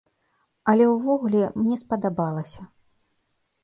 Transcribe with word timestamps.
Але 0.73 0.87
ўвогуле, 0.93 1.43
мне 1.61 1.81
спадабалася. 1.85 2.61